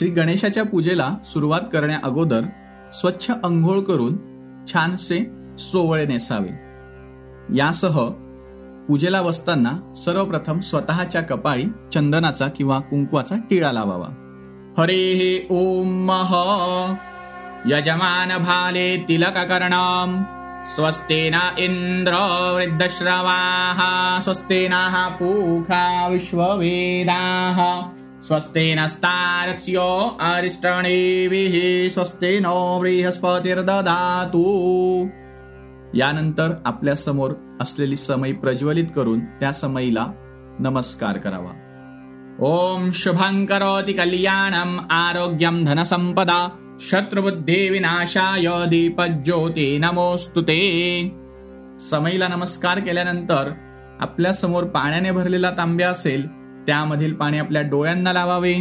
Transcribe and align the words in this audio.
श्री 0.00 0.10
गणेशाच्या 0.10 0.64
पूजेला 0.64 1.10
सुरुवात 1.24 1.60
करण्या 1.72 1.98
अगोदर 2.04 2.40
स्वच्छ 2.92 3.30
अंघोळ 3.44 3.80
करून 3.80 4.16
छानसे 4.66 5.30
सोवळे 5.58 6.06
नेसावे. 6.06 6.48
यासह 7.56 8.08
पूजेला 8.88 9.22
बसताना 9.22 9.94
सर्वप्रथम 9.94 10.58
स्वतःच्या 10.60 11.20
कपाळी 11.20 11.64
चंदनाचा 11.92 12.46
किंवा 12.46 12.78
कुंकवाचा 12.78 13.36
टिळा 13.36 13.72
लावावा. 13.72 14.06
हरे 14.78 15.46
ओम 15.50 16.10
मह. 16.10 16.94
यजमान 17.66 18.42
भाले 18.42 19.04
तिलककर्णम 19.08 20.22
स्वस्तेना 20.64 21.50
इंद्र 21.58 22.12
वृद्धश्रवाः. 22.56 24.20
स्वस्तेनाः 24.20 25.08
पूखा 25.08 26.08
विश्ववेदाः. 26.10 27.80
स्वस्तेनस्तारक्ष्यो 28.22 29.88
अरिष्टणेभिः 30.20 31.54
स्वस्तेनो 31.90 32.80
बृहस्पतिर्ददातु। 32.80 34.42
यानंतर 35.94 36.54
आपल्यासमोर 36.66 37.32
असलेली 37.60 37.96
समई 37.96 38.32
प्रज्वलित 38.32 38.90
करून 38.96 39.20
त्या 39.20 39.52
समईला 39.52 40.06
नमस्कार 40.60 41.18
करावा. 41.18 41.52
ओम 42.40 42.90
शुभं 42.90 43.44
करोति 43.44 43.92
कल्याणम 43.92 44.78
आरोग्यम 44.90 45.64
धनसंपदा 45.64 46.40
शत्रुबुद्धी 46.80 47.68
विनाशाय 47.70 48.46
दीपज्योती 48.66 49.78
नमोस्तुते 49.78 50.60
समयीला 51.80 52.28
नमस्कार 52.28 52.80
केल्यानंतर 52.80 53.50
आपल्यासमोर 54.00 54.64
पाण्याने 54.64 55.10
भरलेला 55.12 55.50
तांब्या 55.50 55.90
असेल 55.90 56.39
त्यामधील 56.66 57.14
पाणी 57.14 57.38
आपल्या 57.38 57.62
डोळ्यांना 57.62 58.12
लावावे. 58.12 58.54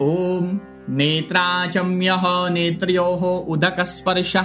ओम 0.00 0.58
नेत्राचम्य 0.88 2.16
नेत्र्योः 2.50 3.44
उदकस्पर्श. 3.48 4.36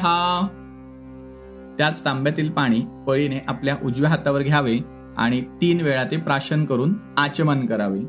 त्याच 1.77 2.05
तांब्यातील 2.05 2.49
पाणी 2.49 2.81
पळीने 3.07 3.39
आपल्या 3.47 3.75
उजव्या 3.83 4.09
हातावर 4.09 4.41
घ्यावे 4.41 4.77
आणि 5.17 5.41
तीन 5.41 5.81
वेळा 5.81 6.03
ते 6.03 6.17
प्राशन 6.17 6.65
करून 6.65 6.93
आचमन 7.17 7.65
करावे. 7.65 7.99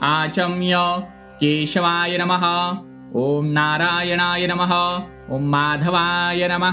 आचम्य 0.00 0.76
केशवाय 1.40 2.16
नम. 2.16 2.72
ओम 3.14 3.52
नारायणाय 3.52 4.46
नम. 4.46 4.98
ओम 5.30 5.42
माधवाय 5.42 6.48
नम. 6.48 6.70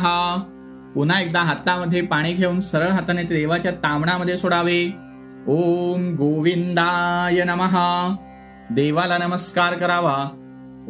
पुन्हा 0.95 1.21
एकदा 1.21 1.39
हातामध्ये 1.39 2.01
पाणी 2.01 2.33
घेऊन 2.33 2.59
सरळ 2.59 2.87
हाताने 2.87 3.23
देवाच्या 3.23 3.71
तांबणामध्ये 3.71 4.37
सोडावे. 4.37 5.10
ओम 5.49 6.01
गोविंदाय 6.15 7.43
नमः 7.47 7.75
देवाला 8.75 9.17
नमस्कार 9.17 9.75
करावा 9.75 10.13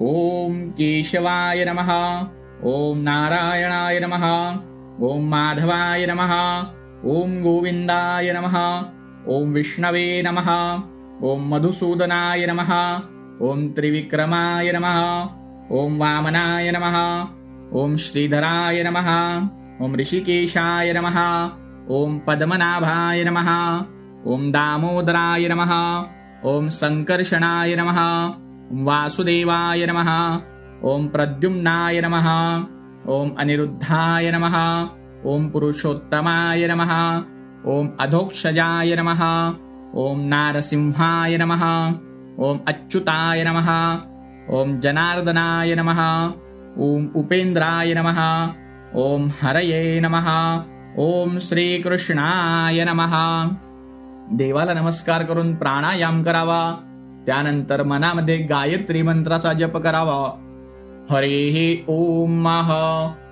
ओम 0.07 0.55
केशवाय 0.77 1.63
नमः 1.66 1.91
ओम 2.72 2.97
नारायणाय 3.02 3.99
नमः 3.99 4.25
ओम 5.07 5.29
माधवाय 5.31 6.05
नमः 6.09 6.33
ओम 7.11 7.41
गोविंदाय 7.44 8.31
नमः 8.33 8.57
ओम 9.35 9.53
विष्णवे 9.53 10.22
नमः 10.25 10.49
ओम 11.29 11.47
मधुसूदनाय 11.53 12.45
नमः 12.49 12.73
ओम 13.49 13.67
त्रिविक्रमाय 13.77 14.72
नमः 14.72 14.99
ओम 15.79 15.97
वामनाय 15.97 16.72
नमः 16.72 16.99
ओम 17.81 17.95
श्रीधराय 18.07 18.83
नमः 18.83 19.09
ऋषिकेशाय 19.95 20.94
नमः 20.94 21.17
ओम 21.95 22.19
पद्मनाभाय 22.28 23.23
नमः 23.23 23.50
ओम 24.28 24.52
दामोदराय 24.52 25.48
नमः 25.52 25.72
ओम 26.50 26.68
संकर्षणाय 26.70 27.76
नमः 27.76 28.00
ओम 28.72 28.84
वासुदेवाय 28.88 29.86
नमः 29.90 30.09
ओम 30.90 31.08
प्रद्युम्नाय 31.14 32.02
नमः 32.02 32.28
ओम 33.14 33.30
अनिरुद्धाय 33.42 34.32
नमः 34.32 34.58
ओम 35.32 35.48
पुरुषोत्तमाय 35.50 36.68
नमः 36.72 36.94
ओम 37.72 37.90
अधोक्षजाय 38.04 38.96
नमः 39.00 39.24
ओम 40.04 40.20
नारसिंहाय 40.34 41.38
नमः 41.38 41.64
ओम 42.46 42.59
अच्युताय 42.68 43.44
नमः 43.48 43.70
ओम 44.58 44.80
जनार्दनाय 44.84 45.76
नमः 45.80 46.02
ओम 46.86 47.06
उपेंद्राय 47.22 47.94
नमः 47.98 48.22
ओम 49.02 49.30
हरये 49.42 50.00
नमः 50.06 50.30
ओम 51.00 51.38
श्रीकृष्णाय 51.40 52.86
नमः 52.86 53.14
देवाला 54.34 54.74
नमस्कार 54.74 55.24
करून 55.24 55.56
प्राणायाम 55.56 56.24
करावा. 56.24 56.75
त्यानंतर 57.25 57.84
मनामध्ये 57.84 58.38
गायत्री 58.38 59.02
मंत्राचा 59.02 59.53
जप 59.53 59.78
करावा. 59.78 60.30
हरिः 61.09 61.81
माह. 62.30 62.72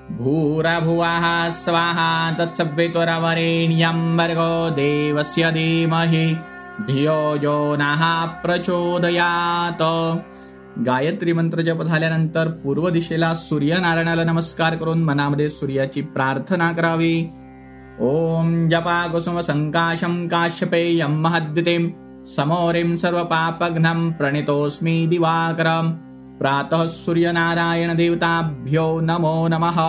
भूरा 0.09 0.79
भुवा 0.79 1.49
स्वाहा. 1.51 2.31
तत्सवितुरवरेण्यं 2.39 4.17
भर्गो 4.17 4.69
देवस्य 4.69 5.51
धीमहि. 5.51 6.33
धियो 6.87 7.35
यो 7.35 7.75
नः 7.75 8.25
प्रचोदयात. 8.25 9.83
गायत्री 10.85 11.33
मंत्र 11.33 11.61
जप 11.61 11.83
झाल्यानंतर 11.83 12.47
पूर्व 12.47 12.89
दिशेला 12.89 13.35
सूर्यनारायणाला 13.35 14.23
नमस्कार 14.23 14.75
करून 14.75 15.03
मनामध्ये 15.03 15.49
सूर्याची 15.49 16.01
प्रार्थना 16.01 16.71
करावी. 16.71 17.29
ॐ 18.01 18.69
जपाकुसुमसङ्काशं 18.69 20.13
काश्यपेयं 20.27 21.13
महद्युतिं 21.21 21.83
समोरिं 22.25 22.95
सर्वपापघ्नं 22.97 23.99
प्रणितोऽस्मि 24.11 25.07
दिवाकरम् 25.09 25.91
प्रातः 26.39 26.85
सूर्यनारायणदेवताभ्यो 26.87 28.85
नमो 28.99 29.47
नमः। 29.47 29.79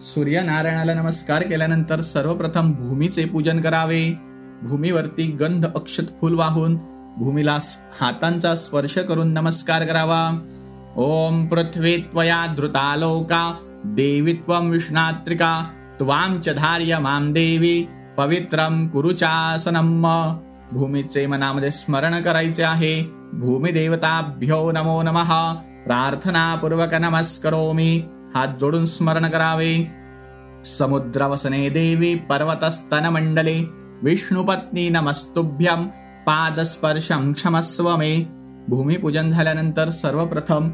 सूर्यनारायणाला 0.00 0.94
नमस्कार 0.94 1.40
केल्यानंतर 1.42 2.00
सर्वप्रथम 2.02 2.72
भूमीचे 2.74 3.24
पूजन 3.24 3.58
करावे। 3.60 4.02
भूमीवरती 4.64 5.30
गंध 5.32 5.66
अक्षत 5.66 6.08
फूल 6.20 6.34
वाहून 6.34 6.76
भूमीला 7.18 7.58
हातांचा 8.00 8.54
स्पर्श 8.54 8.98
करून 8.98 9.28
नमस्कार 9.32 9.84
करावा। 9.84 10.22
ओम 10.98 11.46
पृथ्वी 11.46 11.96
त्वया 12.12 12.46
धृतालोका 12.46 13.42
देवी 13.86 14.32
त्वं 14.32 14.70
विष्णात्रिका 14.70 15.52
त्वां 16.00 16.38
च 16.40 16.48
धार्य 16.48 16.98
मां 16.98 17.32
देवी 17.32 17.88
पवित्रं 18.16 18.86
कुरुचासनम 18.88 20.04
भूमीचे 20.72 21.26
मनामध्ये 21.26 21.70
स्मरण 21.70 22.20
करायचे 22.20 22.62
आहे। 22.62 22.92
भूमी 23.32 23.70
देवताभ्यो 23.70 24.60
नमो 24.72 25.02
नमः। 25.02 25.30
प्रार्थनापूर्वक 25.86 26.94
नमस्करोमी। 26.94 27.92
हात 28.34 28.48
जोडून 28.60 28.86
स्मरण 28.86 29.28
करावे। 29.28 29.72
समुद्रवसने 30.64 31.68
देवी 31.70 32.14
पर्वतस्तन 32.28 33.06
मंडले 33.06 33.56
विष्णुपत्नी 34.02 34.88
नमस्तुभ्यम 34.88 35.84
पादस्पर्शम 36.26 37.32
क्षमस्व 37.32 37.96
मे। 37.96 38.14
भूमिपूजन 38.68 39.30
झाल्यानंतर 39.30 39.90
सर्वप्रथम 39.90 40.70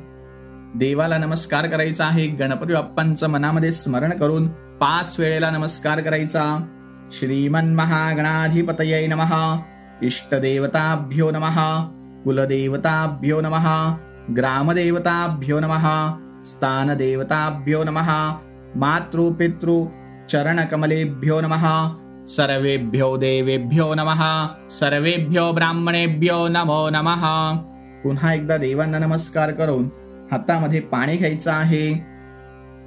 देवाला 0.78 1.18
नमस्कार 1.18 1.66
करायचा 1.66 2.04
आहे। 2.04 2.26
गणपती 2.26 2.72
बाप्पांचं 2.74 3.30
मनामध्ये 3.30 3.72
स्मरण 3.72 4.10
करून 4.10 4.48
पाच 4.80 5.20
वेळेला 5.20 5.50
नमस्कार 5.50 6.00
करायचा. 6.00 6.66
श्रीमन 7.10 7.74
महागणाधिपतये 7.74 9.06
नमः. 9.06 9.56
इष्टदेवताभ्यो 10.02 11.30
नमः. 11.30 11.84
कुलदेवताभ्यो 12.24 13.40
नमः. 13.40 13.94
ग्रामदेवताभ्यो 14.36 15.60
नमः. 15.60 16.10
स्थानदेवताभ्यो 16.44 17.84
नमः. 17.84 18.32
मातृपितृ 18.76 19.70
चरणकमलेभ्यो 20.28 21.40
नमः. 21.40 21.88
सर्वेभ्यो 22.26 23.16
देवेभ्यो 23.16 23.94
नमः. 23.94 24.46
सर्वेभ्यो 24.70 25.52
ब्राह्मणेभ्यो 25.52 26.48
नमो 26.48 26.90
नमः. 26.90 27.56
पुन्हा 28.04 28.32
एकदा 28.32 28.56
देवांना 28.56 28.98
नमस्कार 28.98 29.50
करून 29.50 29.84
हातामध्ये 30.32 30.80
पाणी 30.80 31.16
घ्यायचं 31.16 31.50
आहे. 31.50 32.16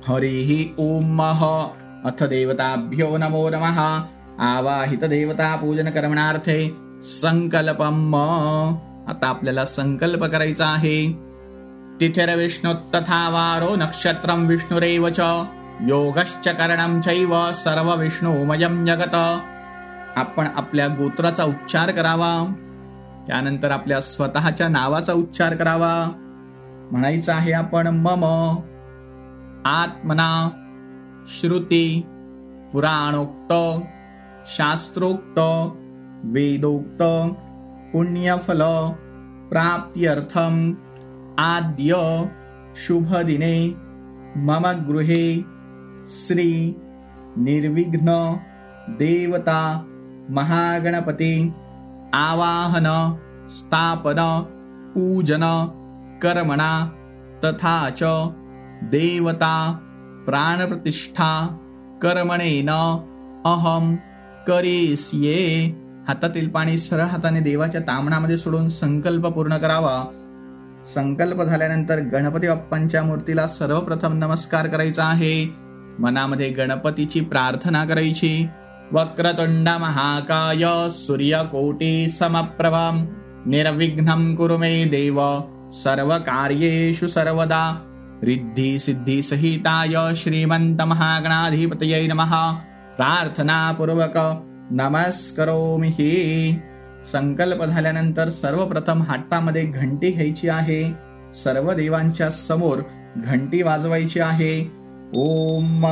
हरिः 0.08 0.74
ओम 0.78 1.22
मह. 1.22 1.68
अथ 2.06 2.24
देवताभ्यो 2.24 3.18
नमो 3.18 3.50
नमः। 3.50 3.80
आवाहित 4.40 5.04
देवता 5.04 5.56
पूजन 5.56 5.90
करण्यार्थे 5.90 6.58
संकल्पम 7.04 8.16
आता 9.10 9.28
आपल्याला 9.28 9.66
संकल्प 9.66 10.24
करायचा 10.24 10.68
आहे। 10.68 11.12
तिथिर 12.02 12.36
विष्णु 12.36 12.74
तथा 12.74 13.30
वारो 13.30 13.76
नक्षत्रम 13.76 14.46
विष्णुरेव 14.48 15.10
च। 15.10 15.20
योगश्च 15.82 16.48
करणं 16.48 17.02
चैव 17.02 17.52
सर्व 17.54 17.94
विष्णुमयम 17.96 18.86
जगत। 18.86 19.16
आपण 20.16 20.48
आपल्या 20.56 20.88
गोत्राचा 20.88 21.44
उच्चार 21.44 21.92
करावा। 21.92 22.32
त्यानंतर 23.28 23.72
आपल्या 23.72 24.00
स्वतःच्या 24.02 24.68
नावाचा 24.68 25.14
उच्चार 25.14 25.56
करावा। 25.56 25.94
म्हणायचं 26.92 27.34
आहे 27.34 27.52
आपण 27.52 27.88
मम 27.88 28.24
आत्मना 29.66 30.50
श्रुती 31.28 31.86
पुराणोक्त 32.72 33.54
शास्त्रोक्त 34.48 35.40
वेदोक्त 36.34 37.02
पुण्यफल 37.94 38.62
प्राप्त्यर्थम 39.50 40.56
आद्य 41.40 41.96
शुभदिने 42.78 43.56
मम 44.48 44.68
गृहे 44.88 45.26
श्री 46.14 46.52
निर्विघ्न 47.38 48.16
देवता 49.00 49.62
महागणपती 50.36 51.34
आवाहन 52.16 52.88
स्थापन 53.50 54.20
पूजन 54.94 55.44
कर्मणा 56.24 56.72
तथा 57.44 57.78
च 57.98 58.04
देवता 58.92 59.56
प्राणप्रतिष्ठा 60.30 61.58
कर्मणेन 62.02 62.70
अहम 63.46 63.96
ये 65.14 65.66
हातातील 66.08 66.50
पाणी 66.50 66.78
सरळ 66.78 67.06
हाताने 67.06 67.40
देवाच्या 67.40 67.82
तामणामध्ये 67.82 68.38
सोडून 68.38 68.70
संकल्प 68.70 69.28
पूर्ण 69.28 69.58
करावा. 69.58 70.04
संकल्प 70.86 71.44
झाल्यानंतर 71.44 72.00
गणपती 72.00 72.48
बाप्पांच्या 72.48 73.04
मूर्तीला 73.04 73.48
सर्वप्रथम 73.48 74.14
नमस्कार 74.14 74.68
करायचा 74.68 75.04
आहे. 75.04 75.56
मनामध्ये 76.00 76.50
गणपतीची 76.50 77.22
प्रार्थना 77.22 77.86
करायची. 77.86 78.48
वक्रतुंड 78.92 79.70
महाकाय 79.70 80.90
सूर्यकोटी 80.92 82.08
समप्रभम 82.08 83.06
निर्विघ्नं 83.46 84.36
कुरु 84.36 84.58
मे 84.58 84.86
देव 84.86 85.22
सर्व 85.74 86.18
कार्येषु 86.18 87.08
सर्वदा. 87.08 87.89
रिद्धी 88.24 88.80
सिद्धी 88.80 89.22
सहिताय 89.24 90.16
श्रीमंत 90.16 90.82
महागणाधिपतये 90.82 92.08
नमः 92.08 92.32
प्रार्थनापूर्वक 92.98 94.14
नमस्करोमी 94.72 95.92
संकल्प 97.06 97.66
झाल्यानंतर 97.66 98.30
सर्वप्रथम 98.30 99.02
हातामध्ये 99.02 99.64
घंटी 99.64 100.12
घ्यायची 100.12 100.48
आहे। 104.20 104.60
ओम 105.16 105.86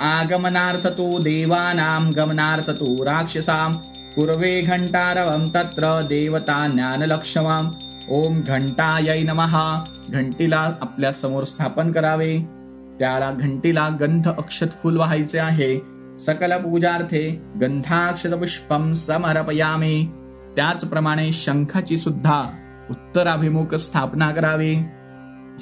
आगमनार्थ 0.00 0.86
तू 0.86 1.18
देवानाम 1.18 2.10
गमनार्थ 2.10 2.70
तू 2.70 3.04
राक्षसाम 3.04 3.76
पूर्वे 4.16 4.60
घंटारवम 4.60 5.48
तत्र 5.48 6.00
देवता 6.02 6.66
ज्ञानलक्षमाम 6.68 7.70
ओम 8.10 8.40
घंटायै 8.40 9.22
नमः. 9.22 9.84
घंटीला 10.10 10.58
आपल्यासमोर 10.58 11.44
स्थापन 11.44 11.92
करावे. 11.92 12.38
त्याला 12.98 13.30
घंटीला 13.30 13.88
गंध 13.88 14.28
अक्षत 14.28 14.66
फुल 14.82 14.96
व्हायचे 14.96 15.38
आहे. 15.38 15.78
सकल 16.20 16.58
पूजार्थे 16.58 17.42
गंधाक्षत 17.62 18.28
पुष्पम 18.28 18.94
समर्पयामे. 18.94 20.04
त्याचप्रमाणे 20.56 21.32
शंखाची 21.32 21.98
सुद्धा 21.98 22.44
उत्तराभिमुख 22.90 23.74
स्थापना 23.74 24.30
करावी. 24.30 24.76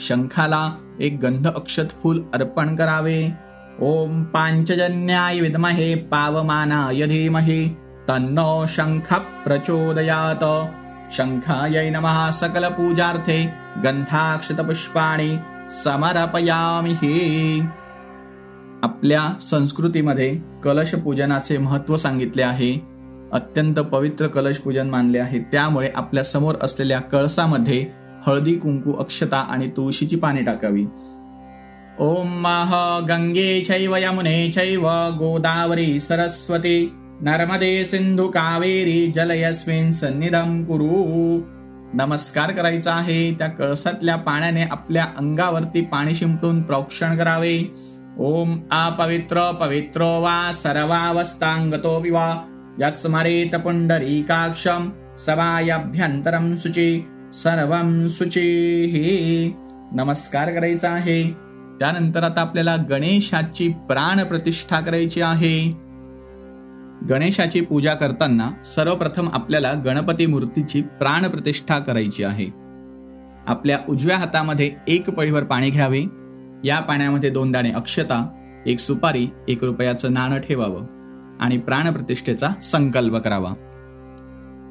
शंखाला 0.00 0.76
एक 1.00 1.18
गंध 1.22 1.48
अक्षत 1.48 1.90
फूल 2.02 2.22
अर्पण 2.34 2.76
करावे. 2.76 3.28
ओम 3.80 4.22
पांचजन्याय 4.22 5.40
विद्महे 5.40 5.94
पावमानाय 5.94 7.06
धीमहि. 7.06 7.68
तन्नो 8.08 8.64
शंख 8.68 9.14
प्रचोदयात. 9.46 10.66
शङ्खायै 11.10 11.90
नमः 11.90 12.30
सकल 12.30 12.68
पूजार्थे 12.68 13.52
गंधाक्षत 13.84 14.60
पुष्पाणि 14.60 15.36
समर्पयामि 15.70 17.60
आपल्या 18.82 19.34
संस्कृतीमध्ये 19.40 20.38
कलश 20.64 20.94
पूजनाचे 20.94 21.58
महत्त्व 21.58 21.96
सांगितले 21.96 22.42
आहे. 22.42 22.86
अत्यंत 23.32 23.74
पवित्र 23.74 24.26
कलश 24.26 24.56
पूजन 24.56 24.90
मानले 24.90 25.18
आहे. 25.18 25.38
त्यामुळे 25.38 25.90
आपल्यासमोर 25.94 26.54
असलेल्या 26.62 27.00
कळसामध्ये 27.00 27.86
हळदी 28.26 28.54
कुंकू 28.54 28.92
अक्षता 28.92 29.36
आणि 29.36 29.68
तुळशीची 29.68 30.16
पाने 30.16 30.42
टाकावी. 30.42 30.84
ओम 31.98 32.28
माह 32.28 32.98
गंगे 32.98 33.60
चैव 33.60 33.96
यमुने 33.96 34.50
छैव 34.52 34.88
गोदावरी 35.18 36.00
सरस्वती 36.00 36.92
नर्मदे 37.22 37.84
सिंधू 37.84 38.26
कावेरी 38.28 39.06
जलयस्मिन 39.06 39.92
सन्निधम 39.92 40.64
कुरु। 40.64 40.96
नमस्कार 41.94 42.50
करायचा 42.52 42.92
आहे 42.92 43.34
त्या 43.34 43.46
कळसातल्या 43.48 44.16
पाण्याने 44.16 44.62
आपल्या 44.62 45.04
अंगावरती 45.16 45.80
पाणी 45.80 46.14
शिंपडून 46.14 46.62
प्रोक्षण 46.62 47.16
करावे. 47.16 47.56
ओम 48.18 48.52
अपवित्र 48.70 49.50
पवित्रो 49.52 50.08
वा 50.20 50.52
सर्वावस्थांगतो 50.54 51.94
वा 52.14 52.28
यस्मरेत 52.80 53.56
पुंडरीकाक्षम 53.56 54.88
सवायाभ्यंतरम 55.18 56.54
शुची 56.56 57.06
सर्वम 57.34 58.06
हे 58.86 59.52
नमस्कार 59.92 60.52
करायचा 60.52 60.90
आहे 60.90 61.22
त्यानंतर 61.78 62.22
आता 62.22 62.40
आपल्याला 62.40 62.76
गणेशाची 62.90 63.68
प्राण 63.68 64.22
प्रतिष्ठा 64.24 64.80
करायची 64.80 65.20
आहे. 65.20 65.85
गणेशाची 67.08 67.60
पूजा 67.60 67.94
करताना 67.94 68.62
सर्वप्रथम 68.64 69.28
आपल्याला 69.32 69.72
गणपती 69.72 70.26
मूर्तीची 70.26 70.82
प्राण 70.82 71.28
प्रतिष्ठा 71.28 71.78
करायची 71.78 72.24
आहे. 72.24 72.46
आपल्या 73.46 73.78
उजव्या 73.88 74.16
हातामध्ये 74.16 74.72
एक 74.88 75.10
पळीवर 75.10 75.44
पाणी 75.44 75.70
घ्यावे. 75.70 76.02
या 76.64 76.80
पाण्यामध्ये 76.80 77.30
दोन 77.30 77.52
दाणे 77.52 77.70
अक्षता 77.70 78.28
एक 78.66 78.78
सुपारी 78.78 79.28
एक 79.48 79.64
रुपयाचं 79.64 80.12
नाणं 80.12 80.38
ठेवावं 80.38 80.86
आणि 81.40 81.58
प्राणप्रतिष्ठेचा 81.58 82.48
संकल्प 82.62 83.16
करावा. 83.16 83.50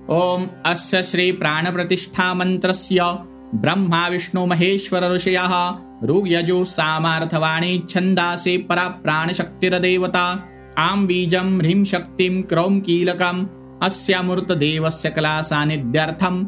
ओम 0.10 0.44
अस्य 0.66 1.02
श्री 1.04 1.32
प्राणप्रतिष्ठा 1.32 2.34
मंत्रस्य 2.34 3.16
ब्रह्मा 3.54 4.08
विष्णू 4.10 4.46
महेश्वर 4.46 5.12
ऋषया 5.12 5.82
ऋग्यजु 6.04 6.64
सामार्थवाणी 6.66 7.86
छंदासे 7.90 8.58
परा 8.58 8.88
प्राणशक्तिरदेवता 8.88 10.40
आं 10.78 11.06
बीजं 11.06 11.58
ह्रीं 11.58 11.86
शक्तिं 11.86 12.42
क्रौं 12.42 12.80
कीलकम् 12.80 13.46
अस्यामृतदेवस्य 13.84 15.10
कला 15.10 15.42
सानिध्यर्थम 15.42 16.44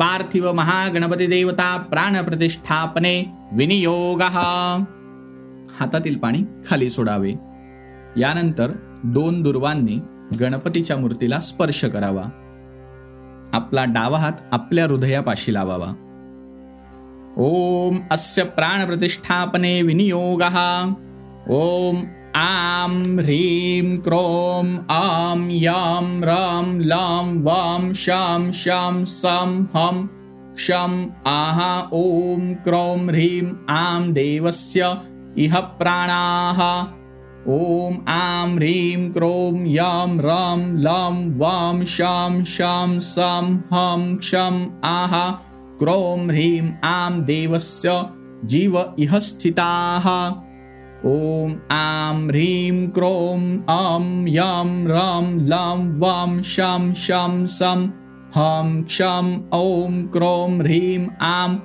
पार्थिव 0.00 0.52
प्राणप्रतिष्ठापने 1.76 3.26
विनियोगः। 3.52 4.38
हातातील 5.80 6.18
पाणी 6.18 6.44
खाली 6.66 6.90
सोडावे। 6.90 7.30
यानंतर 8.16 8.70
दोन 9.04 9.42
दुर्वांनी 9.42 10.00
गणपतीच्या 10.40 10.96
मूर्तीला 10.96 11.40
स्पर्श 11.40 11.84
करावा। 11.84 12.22
आपला 13.52 13.84
डावा 13.84 14.18
हात 14.18 14.32
आपल्या 14.52 14.84
हृदयापाशी 14.84 15.54
लावावा। 15.54 15.88
ओम 17.36 17.98
अस्य 18.10 18.42
प्राणप्रतिष्ठापने 18.42 19.82
विनियोगः। 19.82 20.84
ओम 21.50 21.96
आम 22.36 23.18
ह्रीं 23.18 23.98
क्रोम 23.98 24.78
आम 24.90 25.50
याम 25.50 26.24
राम 26.24 26.80
लाम 26.80 27.42
वाम 27.42 27.92
शाम 27.92 28.50
शाम 28.50 29.04
सम 29.04 29.66
हम 29.74 30.08
क्षम 30.54 31.06
आहा 31.26 31.88
ॐ 31.94 32.54
क्रौं 32.64 33.06
ह्रीं 33.06 33.52
आं 33.68 34.12
देवस्य 34.12 34.96
इह 35.38 35.60
प्राणाः। 35.60 36.60
ॐ 37.48 37.96
आं 38.08 38.54
ह्रीं 38.54 39.10
क्रों 39.12 39.66
यं 39.66 40.18
रं 40.18 40.76
लं 40.78 41.38
वां 41.38 41.84
शां 41.84 42.44
शां 42.44 43.00
सं 43.00 43.54
हं 43.72 44.16
क्षम 44.16 44.60
आहा 44.84 45.30
क्रों 45.78 46.26
ह्रीं 46.28 46.72
आं 46.84 47.20
देवस्य 47.22 48.02
जीव 48.44 48.94
इह 48.98 49.18
स्थिताः 49.18 50.08
ॐ 51.06 51.54
आं 51.72 52.28
ह्रीं 52.28 52.88
क्रों 52.88 53.58
अं 53.74 54.28
यं 54.28 54.86
रं 54.86 55.40
लं 55.40 55.98
वां 55.98 56.42
शं 56.42 56.94
शं 56.94 57.46
सं 57.46 57.88
हं 58.36 58.82
क्षम 58.82 59.40
ॐ 59.54 60.12
क्रों 60.12 60.60
ह्रीं 60.60 61.06
आं 61.22 61.56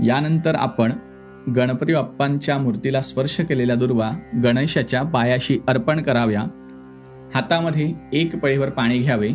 यानंतर 0.00 0.56
आपण 0.56 0.92
गणपती 1.48 1.94
बाप्पांच्या 1.94 2.58
मूर्तीला 2.58 3.02
स्पर्श 3.02 3.40
केलेल्या 3.40 3.76
दुर्वा 3.76 4.10
गणेशाच्या 4.44 5.02
पायाशी 5.02 5.58
अर्पण 5.68 6.00
कराव्या. 6.00 6.40
हातामध्ये 7.34 7.92
एक 8.12 8.36
पळीवर 8.36 8.70
पाणी 8.70 8.98
घ्यावे. 8.98 9.28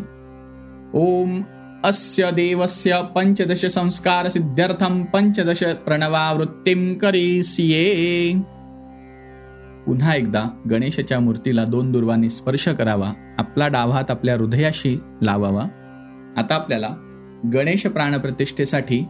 ओम 0.94 1.42
अस्य 1.84 2.32
देवस्य 2.32 3.01
पंचदश 3.16 3.66
संस्कार 3.66 4.30
सिद्ध्यर्थम 4.30 5.04
पंचदश 5.04 5.63
प्रणवावृत्तीम 5.63 6.94
करीसिये 6.94 8.34
पुन्हा 9.86 10.16
एकदा 10.16 10.44
गणेशाच्या 10.72 11.20
मूर्तीला 11.20 11.63
दोन 11.63 11.92
दुर्वांनी 11.92 12.30
स्पर्श 12.30 12.68
करावा. 12.68 13.12
आपला 13.38 13.68
डावा 13.68 13.96
हात 13.96 14.12
आपल्या 14.12 14.36
हृदयाशी 14.36 15.00
लावावा. 15.22 15.63
आता 16.38 16.56
आपल्याला 16.56 16.89
गणेश 17.54 17.86
प्राणप्रतिष्ठेसाठी 17.86 19.06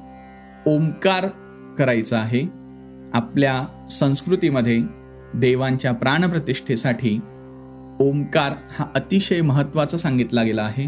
ओंकार 0.67 1.27
करायचा 1.77 2.17
आहे. 2.17 2.58
आपल्या 3.13 3.87
संस्कृतीमध्ये 3.89 4.81
देवांच्या 5.33 5.91
प्राणप्रतिष्ठेसाठी 5.91 7.19
ओंकार 7.99 8.51
हा 8.79 8.85
अतिशय 8.95 9.41
महत्त्वाचा 9.41 9.97
सांगितला 9.97 10.43
गेला 10.43 10.63
आहे. 10.63 10.87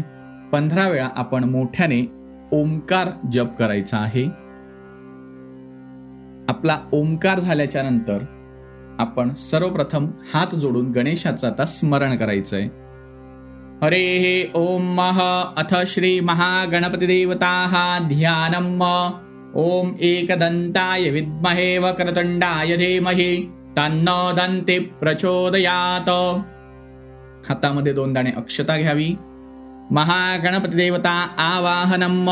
पंधरा 0.52 0.88
वेळा 0.88 1.08
आपण 1.16 1.44
मोठ्याने 1.44 2.00
ओंकार 2.52 3.08
जप 3.32 3.56
करायचा 3.58 3.98
आहे. 3.98 4.24
आपला 6.48 6.78
ओंकार 6.92 7.38
झाल्याच्यानंतर 7.38 8.18
आपण 8.98 9.34
सर्वप्रथम 9.34 10.06
हात 10.34 10.54
जोडून 10.54 10.90
गणेशाचं 10.90 11.46
आता 11.46 11.64
स्मरण 11.64 12.16
करायचं 12.16 12.56
आहे 12.56 12.68
हरे 13.82 14.18
हे 14.18 14.50
ओम 14.54 14.82
मह 14.96 15.20
अथ 15.56 15.74
श्री 15.86 16.20
महागणपती 16.20 17.06
देवता 17.06 17.98
ध्यानम 18.02 18.82
ॐ 19.56 19.88
एकदन्ताय 20.00 21.10
विद्महे 21.10 21.78
वक्रतुण्डाय 21.78 22.76
धीमहि 22.76 23.36
तन्नो 23.76 24.32
दन्ति 24.32 24.78
प्रचोदयात। 24.78 26.08
हतामध्ये 27.50 27.92
दोन 27.92 28.12
दाणे 28.12 28.30
अक्षता 28.30 28.76
घ्यावी। 28.76 29.16
महागणपतिदेवता 29.92 31.12
आवाहनम् 31.38 32.26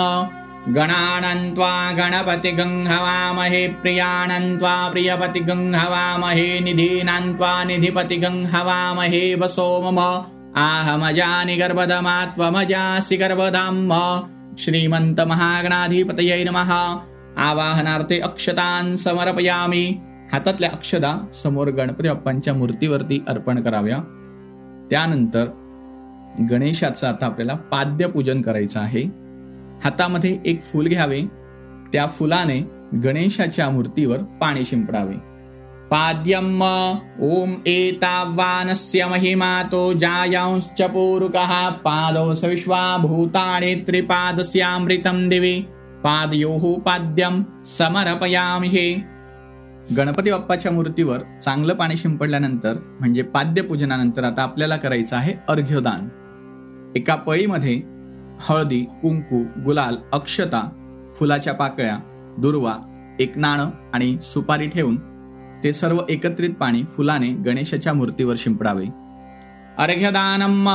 गणानन्त्वा 0.75 1.93
गणपतिगङ्हवामहे 1.93 3.69
प्रियाणन्त्वा 3.69 4.89
प्रियपतिगङ्हवामहे 4.89 6.61
निधीनान्त्वा 6.61 7.65
निधिपतिगङ्हवामहे 7.65 9.35
वसो 9.35 9.83
मम। 9.83 10.01
सोम 10.01 10.59
आहमजानि 10.61 11.57
गर्वमजासि 11.57 13.17
गर्वम् 13.17 14.57
श्रीमन्तमहागणाधिपतये 14.59 16.45
नमः। 16.45 16.71
आवाहनार्थे 17.41 18.19
अक्षतान 18.19 18.97
समर्पयामी. 18.97 19.99
हातातल्या 20.33 20.71
अक्षदा 20.73 21.27
समोर 21.35 21.69
गणपती 21.69 22.09
बाप्पांच्या 22.09 22.55
मूर्तीवरती 22.55 23.25
अर्पण 23.29 23.63
कराव्या. 23.63 23.97
त्यानंतर 24.91 25.47
गणेशाचं 26.51 27.07
आता 27.07 27.27
आपल्याला 27.27 27.55
पाद्यपूजन 27.55 28.43
करायचं 28.43 28.81
आहे. 28.81 29.03
हातामध्ये 29.85 30.39
एक 30.47 30.63
फूल 30.63 30.87
घ्यावे. 30.87 31.21
त्या 31.93 32.07
फुलाने 32.07 32.71
गणेशाच्या 33.05 33.71
मूर्तीवर 33.71 34.19
पाणी 34.19 34.65
शिंपडावे. 34.65 35.15
पाद्यम 35.91 36.63
ओम 37.21 37.55
एतावानस्य 37.67 39.07
महिमा 39.07 39.63
तो 39.63 39.93
जायांश्च 39.93 40.83
पूरुकः 40.83 41.69
पादौ 41.69 42.35
सविश्वा 42.35 42.97
भूतानि 42.97 43.75
त्रिपादस्यामृतं 43.75 45.29
दिवि. 45.29 45.61
पादयोः 46.05 46.79
पाद्यम 46.81 47.43
समर्पयामि 47.67 48.69
हे. 48.69 49.05
गणपती 49.97 50.31
बाप्पाच्या 50.31 50.73
मूर्तीवर 50.73 51.19
चांगलं 51.43 51.75
पाणी 51.75 51.97
शिंपडल्यानंतर 51.97 52.77
म्हणजे 53.01 53.23
पाद्यपूजनानंतर 53.23 54.25
आता 54.25 54.43
आपल्याला 54.43 54.77
करायचं 54.77 55.17
आहे 55.17 55.35
अर्घ्यदान. 55.49 56.09
एका 56.97 57.15
पळीमध्ये 57.15 57.83
हळदी 58.41 58.81
कुंकू 59.03 59.43
गुलाल 59.65 59.97
अक्षता 60.13 60.69
फुलाच्या 61.15 61.55
पाकळ्या 61.55 61.97
दुर्वा 62.39 62.75
एक 63.21 63.39
नाणं 63.39 63.71
आणि 63.95 64.17
सुपारी 64.23 64.69
ठेवून 64.69 64.97
ते 65.65 65.73
सर्व 65.73 65.99
एकत्रित 66.09 66.51
पाणी 66.51 66.83
फुलाने 66.83 67.29
गणेशाच्या 67.29 67.93
मूर्तीवर 67.93 68.35
शिंपडावे. 68.39 68.85
अर्घ्यदानम 69.79 70.69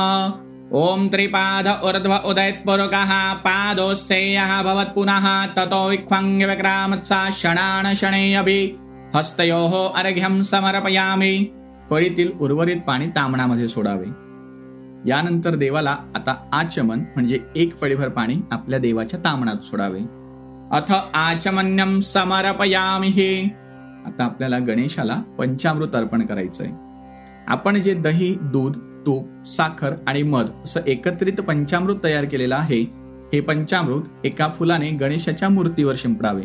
ओम 0.72 1.06
त्रिपाद 1.08 1.66
ऊर्ध्व 1.84 2.12
उदयत्पुरुकः 2.24 3.34
पादोस्सेयः 3.34 4.62
भवत् 4.62 4.94
पुनः 4.94 5.26
ततो 5.46 5.88
विक्वाङ्ग्यविक्रामत्सा 5.88 7.30
शणान 7.32 7.94
शणे 7.94 8.34
अभि 8.34 8.78
हस्तयोः 9.14 9.74
अर्घ्यं 9.94 10.42
समर्पयामि। 10.42 11.46
पळीतील 11.90 12.30
उर्वरित 12.40 12.76
पाणी 12.76 13.06
तामणामध्ये 13.06 13.68
सोडावे। 13.68 14.06
यानंतर 15.10 15.54
देवाला 15.54 15.90
आता 15.90 16.34
आचमन 16.52 16.98
म्हणजे 16.98 17.40
एक 17.56 17.78
पळीभर 17.78 18.08
पाणी 18.08 18.36
आपल्या 18.52 18.78
देवाच्या 18.78 19.20
तामणात 19.24 19.64
सोडावे। 19.64 20.00
अथ 20.72 20.92
आचमन्यम 21.14 22.00
समर्पयामि 22.00 23.08
हे। 23.08 23.44
आता 24.06 24.24
आपल्याला 24.24 24.58
गणेशाला 24.58 25.16
पंचामृत 25.38 25.96
अर्पण 25.96 26.26
करायचंय। 26.26 26.70
आपण 27.48 27.82
जे 27.82 27.94
दही 27.94 28.36
दूध 28.40 28.76
तूप 29.06 29.46
साखर 29.46 29.94
आणि 30.06 30.22
मध 30.22 30.50
असं 30.64 30.80
एकत्रित 30.86 31.40
पंचामृत 31.40 31.96
तयार 32.04 32.24
केलेलं 32.24 32.54
आहे. 32.54 32.80
हे 33.34 33.40
पंचामृत 33.40 34.02
एका 34.24 34.48
फुलाने 34.58 34.90
गणेशाच्या 34.90 35.48
मूर्तीवर 35.48 35.94
शिंपडावे. 35.96 36.42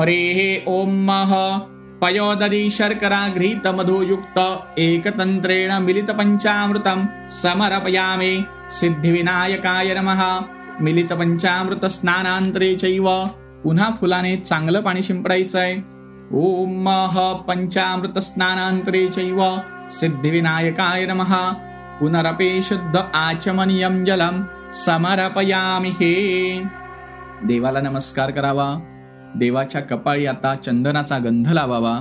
हरे 0.00 0.16
हे 0.16 0.64
ओम 0.66 0.90
मह. 0.90 1.58
पयोदरी 2.02 2.70
शर्करा 2.70 3.28
घृत 3.36 3.68
मधुयुक्त 3.68 4.40
एकतंत्रेण 4.78 5.72
मिलित 5.72 6.02
पंचामृतम 6.02 7.04
समर्पयामे 7.30 8.36
सिद्धिविनायकाय 8.70 9.94
नमहा 9.94 10.40
मिलित 10.80 11.12
पंचामृत 11.12 11.84
स्नानांतरे 11.84 12.74
चैव. 12.74 13.24
पुन्हा 13.64 13.90
फुलाने 14.00 14.36
चांगलं 14.36 14.80
पाणी 14.80 15.02
शिंपडायचंय. 15.02 15.76
ओम 16.32 16.82
मह 16.82 17.32
पंचामृत 17.32 18.18
स्नानांतरे 18.18 19.06
चैव. 19.06 19.42
सिद्धिविनायकाय 19.90 21.06
नमः। 21.06 21.34
पुनरपि 22.00 22.62
शुद्ध 22.62 22.96
आचमनियम 23.14 24.04
जलम 24.04 24.42
समर्पयामि 24.72 25.88
हे। 25.88 26.12
देवाला 27.44 27.80
नमस्कार 27.80 28.30
करावा। 28.30 28.68
देवाच्या 29.36 29.80
कपाळी 29.80 30.26
आता 30.26 30.54
चंदनाचा 30.54 31.18
गंध 31.18 31.48
लावावा। 31.48 31.94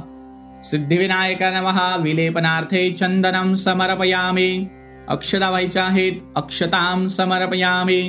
सिद्धिविनायक 0.63 1.43
नमहा 1.43 1.95
विलेपनार्थे 1.95 2.91
चंदनम 2.91 3.55
समर्पयामि। 3.55 4.67
अक्षता 5.07 5.49
व्हायच्या 5.49 5.83
आहेत 5.83 6.11
अक्षताम 6.35 7.07
समर्पयामि। 7.07 8.01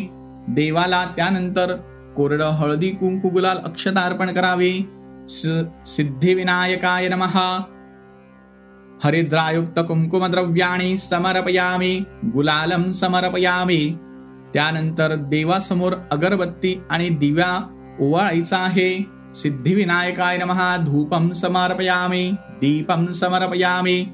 देवाला 0.49 1.05
त्यानंतर 1.17 1.75
कोरडं 2.17 2.51
हळदी 2.51 2.91
कुंकू 2.91 3.29
गुलाल 3.29 3.59
अक्षता 3.59 4.01
अर्पण 4.01 4.33
करावे। 4.33 4.73
सिद्धिविनायकाय 5.87 7.09
नमहा 7.09 7.59
हरिद्रायुक्त 9.05 9.79
कुंकुमद्रव्याणी 9.79 10.97
समर्पयामी 10.97 12.05
गुलालम 12.25 12.93
समर्पयामी. 12.93 13.97
त्यानंतर 14.55 15.15
देवासमोर 15.15 15.93
अगरबत्ती 16.11 16.81
आणि 16.91 17.09
दिव्या 17.09 17.67
ओवाळायचा 18.01 18.57
आहे. 18.57 19.07
सिद्धिविनायकाय 19.35 20.37
नमहा 20.37 20.77
धूपम 20.77 21.33
समर्पयामी 21.33 22.31
दीपम 22.41 23.07
समर्पयामी. 23.07 24.07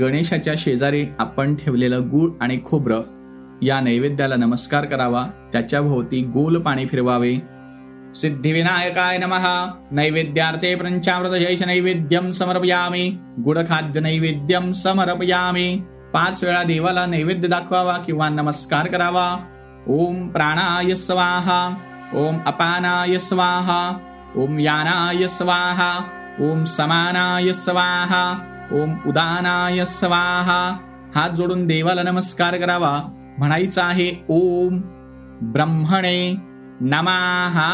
गणेशाच्या 0.00 0.54
शेजारी 0.58 1.06
आपण 1.18 1.54
ठेवलेलं 1.54 2.08
गूळ 2.10 2.30
आणि 2.40 2.60
खोबरं 2.64 3.00
या 3.62 3.80
नैवेद्याला 3.80 4.36
नमस्कार 4.36 4.84
करावा. 4.84 5.26
त्याच्या 5.52 5.80
भोवती 5.80 6.22
गोल 6.22 6.60
पाणी 6.60 6.86
फिरवावे. 6.86 7.36
सिद्धिविनायकाय 8.20 9.18
नमः। 9.18 9.72
नैवेद्यार्थे 9.92 10.76
पंचामृतशेष 10.76 11.62
नैवेद्यम 11.62 12.32
समर्पयामी। 12.32 13.18
गुडखाद्य 13.40 14.00
नैवेद्यम 14.00 14.72
समर्पयामी। 14.72 15.82
पाच 16.14 16.44
वेळा 16.44 16.62
देवाला 16.62 17.06
नैवेद्य 17.06 17.48
दाखवावा 17.48 17.92
किंवा 17.92 18.28
नमस्कार 18.28 18.88
करावा। 18.88 19.36
ओम 19.88 20.28
प्राणाय 20.28 20.94
स्वाहा। 20.94 21.76
ओम 22.14 22.38
अपानाय 22.46 23.18
स्वाहा। 23.18 23.98
ओम 24.36 24.58
यानाय 24.58 25.28
स्वाहा। 25.28 25.98
ओम 26.40 26.64
समानाय 26.64 27.52
स्वाहा। 27.52 28.38
ओम 28.72 28.94
उदानाय 29.06 29.84
स्वाहा। 29.84 30.78
हात 31.14 31.30
जोडून 31.30 31.66
देवाला 31.66 32.02
नमस्कार 32.02 32.56
करावा. 32.56 33.00
म्हणायचा 33.38 33.84
आहे 33.84 34.24
ओम 34.28 34.80
ब्रह्मणे। 35.42 36.47
नमाहा 36.82 37.70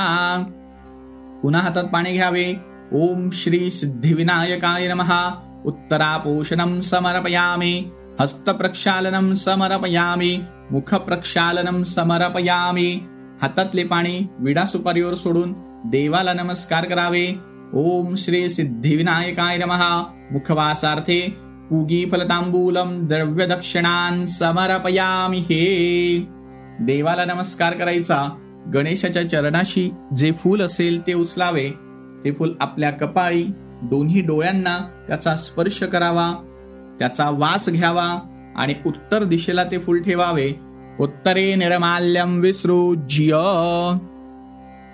पुन्हा 1.43 1.61
हातात 1.63 1.85
पाणी 1.85 2.13
घ्यावे 2.13 2.57
ओम 2.93 3.31
श्री 3.31 3.71
सिद्धिविनायकाय 3.71 4.87
नमहा 4.89 5.23
उत्तरापोषणम 5.67 6.81
समर्पयामि। 6.81 7.91
हस्तप्रक्षालनं 8.21 9.35
समर्पयामी। 9.35 10.43
मुखप्रक्षालनं 10.73 11.85
समर्पयामि। 11.85 13.01
हातातले 13.43 13.85
पाणी 13.85 14.29
विडा 14.41 14.65
सुपारीवर 14.65 15.15
सोडून 15.15 15.53
देवाला 15.87 16.33
नमस्कार 16.33 16.85
करावे। 16.85 17.27
ओम 17.75 18.15
श्री 18.15 18.49
सिद्धिविनायकाय 18.49 19.57
नमहा 19.57 20.05
मुखवासार्थे 20.33 21.21
पूगी 21.71 22.05
फलतांबूलम 22.13 23.01
द्रव्य 23.01 23.47
दक्षिणान 23.47 24.27
समर्पयामि 24.27 25.39
हे। 25.39 26.19
देवाला 26.81 27.25
नमस्कार 27.25 27.75
करायचा 27.75 28.23
गणेशाच्या 28.75 29.29
चरणाशी 29.29 29.91
जे 30.17 30.33
फूल 30.33 30.61
असेल 30.61 31.07
ते 31.07 31.15
उचलावे. 31.15 31.71
ते 32.25 32.33
फूल 32.33 32.55
आपल्या 32.61 32.91
कपाळी 32.91 33.43
दोन्ही 33.83 34.21
डोळ्यांना 34.21 34.79
त्याचा 35.09 35.37
स्पर्श 35.37 35.83
करावा 35.83 36.33
त्याचा 36.99 37.31
वास 37.31 37.69
घ्यावा 37.69 38.19
आणि 38.57 38.75
उत्तर 38.87 39.25
दिशेला 39.25 39.65
ते 39.65 39.79
फूल 39.79 40.03
ठेवावे. 40.03 40.51
उत्तरे 41.01 41.55
निर्माल्यम 41.55 42.41
विसृज्य 42.41 43.35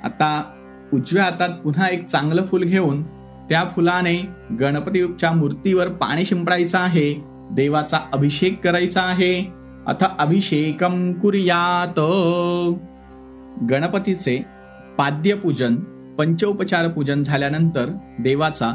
आता 0.04 0.42
उजव्या 0.92 1.24
हातात 1.24 1.48
पुन्हा 1.48 1.88
एक 1.88 2.06
चांगलं 2.06 2.44
फूल 2.44 2.62
घेऊन 2.62 3.02
त्या 3.48 3.64
फुलाने 3.76 4.28
गणपतीच्या 4.60 5.32
मूर्तीवर 5.32 5.88
पाणी 5.88 6.24
शिंपडायचं 6.24 6.78
आहे. 6.78 7.24
देवाचा 7.52 7.98
अभिषेक 8.12 8.64
करायचा 8.64 9.00
आहे. 9.00 9.52
अथ 9.86 10.04
अभिषेकम 10.18 11.12
कुर्यात. 11.12 12.00
गणपतीचे 13.70 14.44
पाद्यपूजन 14.98 15.76
पंचोपचार 16.18 16.88
पूजन 16.88 17.22
झाल्यानंतर 17.22 17.88
देवाचा 18.20 18.72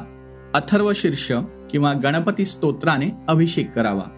अथर्व 0.54 0.92
शीर्ष 0.96 1.32
किंवा 1.70 1.94
गणपती 1.94 2.46
स्तोत्राने 2.46 3.06
अभिषेक 3.28 3.72
करावा. 3.72 4.12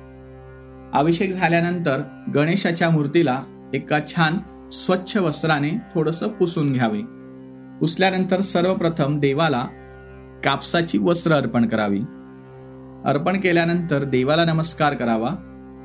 अभिषेक 0.94 1.32
झाल्यानंतर 1.32 2.02
गणेशाच्या 2.36 2.90
मूर्तीला 2.90 3.42
एका 3.74 4.00
छान 4.08 4.34
स्वच्छ 4.72 5.18
वस्त्राने 5.18 5.70
थोडंसं 5.70 6.28
पुसून 6.28 6.74
घ्यावे. 6.74 7.02
पुसल्यानंतर 7.80 8.42
सर्वप्रथम 8.42 9.20
देवाला 9.20 9.66
कापसाची 10.44 10.98
वस्त्र 10.98 11.32
अर्पण 11.32 11.66
करावी. 11.66 12.00
अर्पण 13.06 13.40
केल्यानंतर 13.40 14.04
देवाला 14.04 14.46
नमस्कार 14.46 14.94
करावा. 14.94 15.30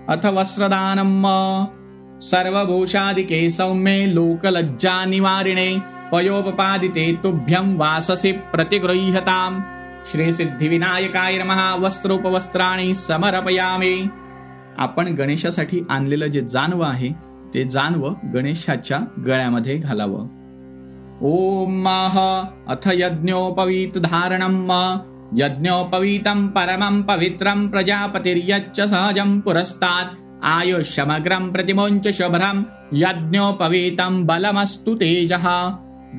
अथ 0.09 0.27
वस्त्रदानम 0.27 1.23
सर्वभूषादिके 2.23 3.51
सौम्ये 3.51 4.15
लोकलज्जानिवारिणे 4.15 5.79
पयोपपादिते 6.13 7.13
तुभ्यं 7.25 7.77
वाससे 7.77 8.33
प्रतिगृह्यताम्। 8.33 9.61
श्रीसिद्धिविनायकाय 10.07 11.39
नमः। 11.39 11.87
वस्त्रोपवस्त्राणि 11.87 12.95
समर्पयामे। 12.95 14.07
आपण 14.79 15.07
गणेशासाठी 15.07 15.81
आणलेलं 15.91 16.27
जे 16.27 16.41
जानवं 16.41 16.87
आहे 16.87 17.09
ते 17.55 17.65
जानवं 17.65 18.35
गणेशाच्या 18.35 18.99
गळ्यामध्ये 19.27 19.79
घालावं. 19.79 20.29
ओम 21.23 21.73
माह 21.73 22.19
अथ 22.73 22.89
यज्ञोपवीत 22.93 23.99
धारणम 23.99 24.71
यज्ञोपवीतं 25.37 26.47
परमं 26.47 27.03
पवित्रं 27.03 27.69
प्रजापतिर्यच्च 27.69 28.81
सहजं 28.81 29.41
पुरस्तात्। 29.41 30.22
आयुष्यमग्रं 30.43 31.51
प्रतिमोंच 31.53 32.07
शुभ्रं 32.09 32.63
यज्ञोपवीतं 32.93 34.25
बलमस्तु 34.27 34.95
तेजः। 34.95 35.47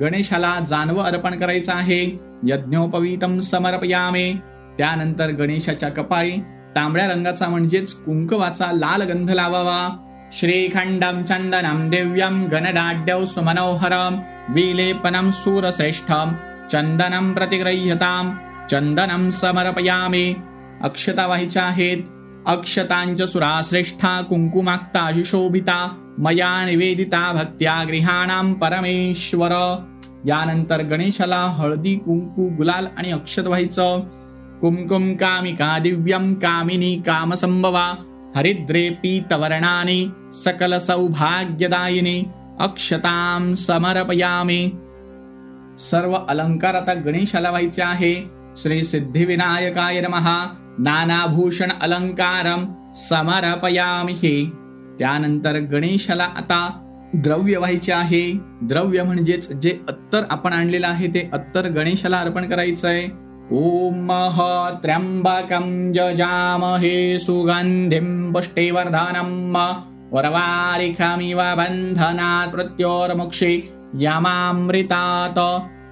गणेशाला 0.00 0.58
जानव 0.60 1.00
अर्पण 1.00 1.34
करायचं 1.34 1.72
आहे 1.72 2.00
यज्ञोपवीतम 2.48 3.38
समर्पयामे। 3.40 4.32
त्यानंतर 4.78 5.30
गणेशाच्या 5.30 5.88
कपाळी 5.88 6.36
तांबड्या 6.76 7.06
रंगाचा 7.06 7.48
म्हणजेच 7.48 7.94
कुंकवाचा 7.94 8.70
लाल 8.72 9.02
गंध 9.02 9.30
लावावा। 9.30 9.88
श्रीखंडम 10.32 11.22
चंदनम 11.22 11.88
दिव्यम 11.90 12.44
गणडाड्यौ 12.46 13.24
सुमनोहरम 13.26 14.18
विलेपनम 14.54 15.30
सूरश्रेष्ठम 15.30 16.32
चंदनम 16.70 17.32
प्रतिग्रह्यताम 17.32 18.34
चंदनम 18.70 19.30
समर्पयामे। 19.30 20.26
अक्षता 20.82 21.26
व्हायच्या 21.26 21.62
आहेत 21.62 21.98
अक्षतांच 22.46 23.22
सुराश्रेष्ठा 23.22 24.20
कुंकुमाक्ता 24.20 25.10
शोभिता 25.24 25.88
मया 26.18 26.64
निवेदिता 26.66 27.32
भक्त्या 27.32 27.84
गृहाणाम 27.88 28.52
परमेश्वर। 28.52 29.50
यानंतर 30.26 30.82
गणेशाला 30.82 31.42
हळदी 31.42 31.94
कुंकू 31.94 32.48
गुलाल 32.56 32.86
आणि 32.96 33.10
अक्षत 33.10 33.46
व्हायचं. 33.46 34.00
कुमकुम 34.60 35.12
कामिका 35.14 35.78
दिव्यम 35.78 36.34
कामिनी 36.34 36.94
कामसंभवा 37.06 37.92
हरिद्रे 38.36 38.90
पीतवर्णाने 38.90 40.06
सकल 40.32 40.78
सौभाग्यदायिनी 40.78 42.22
अक्षताम 42.60 43.54
समर्पयामे। 43.54 44.66
सर्व 45.78 46.16
अलंकार 46.28 46.74
आता 46.74 46.94
गणेशाला 46.94 47.50
व्हायचे 47.50 47.82
आहे. 47.82 48.30
श्री 48.56 48.84
सिद्धिविनायकाय 48.84 50.00
नमहा 50.00 50.46
नानाभूषण 50.78 51.68
अलंकारम 51.82 52.92
समर्पयामि 52.94 54.12
हे. 54.12 54.52
त्यानंतर 54.98 55.56
गणेशाला 55.56 56.24
आता 56.24 56.80
द्रव्य 57.14 57.58
व्हायचे 57.58 57.92
आहे. 57.92 58.40
द्रव्य 58.62 59.02
म्हणजेच 59.02 59.52
जे 59.52 59.80
अत्तर 59.88 60.22
आपण 60.30 60.52
आणलेलं 60.52 60.86
आहे 60.88 61.06
ते 61.06 61.30
अत्तर 61.32 61.68
गणेशाला 61.68 62.18
अर्पण 62.18 62.44
करायचं 62.46 62.88
आहे. 62.88 63.24
ओम 63.52 64.08
त्र्यंबकं 64.82 65.92
जजामहे 65.92 67.18
बंधनात् 67.28 68.32
पुष्टिवर्धनम् 68.32 69.56
यमामृतात 74.00 75.38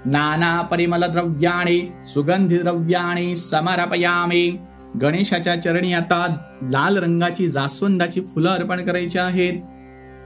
नाना 0.05 0.63
परिमल 0.63 1.05
द्रव्याणी 1.05 1.81
नानापरिमलद्रव्याणि 1.81 2.09
सुगन्धिद्रव्याणि 2.09 3.37
समर्पयामि. 3.37 4.57
गणेशाच्या 5.01 5.63
चरणी 5.63 5.93
आता 5.93 6.37
लाल 6.63 6.97
रंगाची 6.97 7.49
जास्वंदाची 7.49 8.21
फुलं 8.21 8.49
अर्पण 8.49 8.85
करायची 8.85 9.19
आहेत. 9.19 9.63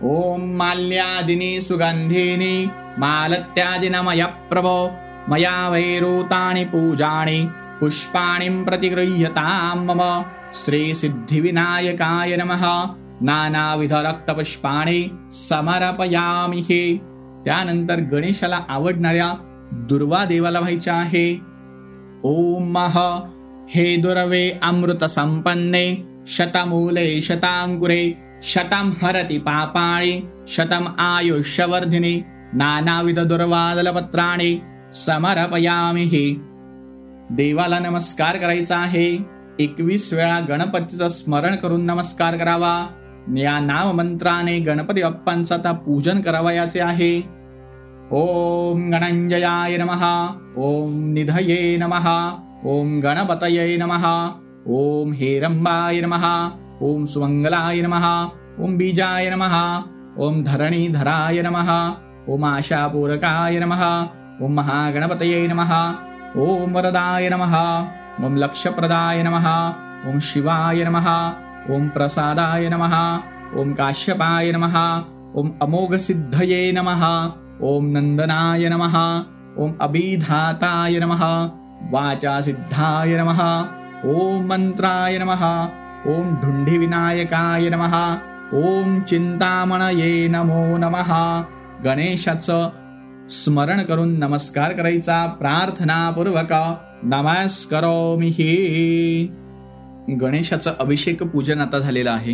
ओम 0.02 0.57
माल्यादिनी 0.57 1.61
सुगंधिनी 1.61 2.66
मया 2.98 4.26
प्रभो 4.26 4.88
मया 5.29 5.68
वैरूतानि 5.68 6.64
पूजाणि 6.64 7.46
पुष्पाणि 7.81 8.48
प्रतिगृह्यतां 8.64 9.79
मम 9.79 10.22
श्रीसिद्धिविनायकाय 10.55 12.37
नमः। 12.37 12.85
नानाविध 13.20 13.92
रक्तपुष्पाणि 13.92 15.09
समर्पयामि 15.33 16.57
हे। 16.57 16.96
त्यानंतर 17.44 18.00
गणेशाला 18.00 18.59
आवडणाऱ्या 18.68 19.33
दुर्वा 19.72 20.24
देवाला 20.24 20.59
व्हायच्या 20.59 20.94
आहे. 20.94 21.40
ओम 22.22 22.70
मह 22.72 23.20
हे 23.68 23.96
दुर्वे 23.96 24.50
अमृत 24.62 25.05
संपन्ने 25.05 26.02
शतमूले 26.26 27.20
शतांकुरे 27.20 28.12
शतम 28.42 28.92
हरति 29.02 29.38
पापाणि 29.38 30.20
शतम 30.48 30.85
आयुष्यवर्धिनी 30.98 32.22
नानाविध 32.52 33.20
दुर्वादलपत्राणि 33.20 34.59
समर्पयामि 34.92 36.05
हे। 36.05 36.37
देवाला 37.31 37.79
नमस्कार 37.79 38.37
करायचा 38.37 38.79
आहे. 38.79 39.18
एकवीस 39.61 40.12
वेळा 40.12 40.40
गणपतीचं 40.40 41.09
स्मरण 41.09 41.57
करून 41.57 41.85
नमस्कार 41.85 42.37
करावा. 42.37 42.87
या 43.37 43.61
नाम 43.61 43.96
मंत्राने 43.96 44.59
गणपती 44.59 45.02
बाप्पांचा 45.02 45.55
आता 45.55 45.72
पूजन 45.72 46.20
करावयाचे 46.20 46.81
आहे. 46.81 47.22
ओम 48.11 48.90
गणंजयाय 48.90 49.76
नमहा 49.76 50.38
ओम 50.57 51.12
निधये 51.12 51.76
नमहा 51.76 52.45
ॐ 52.64 53.00
गणपतये 53.04 53.76
नमः 53.80 54.04
ॐ 54.76 55.12
हेरम्बाय 55.18 56.00
नमः 56.04 56.24
ॐ 56.88 57.04
सुमङ्गलाय 57.12 57.80
नमः 57.86 58.06
ॐ 58.64 58.76
बीजाय 58.78 59.28
नमः 59.30 59.56
ॐ 60.26 60.42
धरणीधराय 60.46 61.42
नमः 61.46 61.70
ॐ 62.34 62.44
आशापूरकाय 62.50 63.58
नमः 63.64 63.82
ॐ 64.46 64.54
महागणपतये 64.58 65.46
नमः 65.52 65.72
ॐ 66.46 66.72
वरदाय 66.76 67.28
नमः 67.34 67.54
ॐ 68.28 68.38
लक्षप्रदाय 68.44 69.22
नमः 69.26 69.48
ॐ 70.12 70.18
शिवाय 70.30 70.84
नमः 70.88 71.10
ॐ 71.76 71.88
प्रसादाय 71.98 72.68
नमः 72.74 72.96
ॐ 73.60 73.74
काश्यपाय 73.82 74.52
नमः 74.56 74.78
ॐ 75.42 75.52
अमोघसिद्धये 75.68 76.62
नमः 76.78 77.04
ॐ 77.74 77.92
नन्दनाय 77.98 78.68
नमः 78.74 78.98
ॐ 79.64 79.78
अभिधाताय 79.88 80.98
नमः 81.04 81.24
वाचासिद्धाय 81.90 83.16
नमः। 83.16 83.62
ओम 84.05 84.46
मंत्राय 84.46 85.18
नमः। 85.18 85.64
ओम 86.07 86.35
ढुंढिविनायकाय 86.35 87.68
नमः। 87.68 88.14
ओम 88.53 89.01
चिंतामणये 89.01 90.29
नमो 90.29 90.77
नमः। 90.77 91.42
गणेशाचं 91.85 92.70
स्मरण 93.31 93.83
करून 93.83 94.18
नमस्कार 94.18 94.72
करायचा 94.72 95.27
प्रार्थनापूर्वक 95.27 96.53
नमस्कारोमी 97.03 98.27
हे। 98.27 99.27
गणेशाचं 100.20 100.72
अभिषेक 100.81 101.22
पूजन 101.22 101.61
आता 101.61 101.79
झालेलं 101.79 102.11
आहे. 102.11 102.33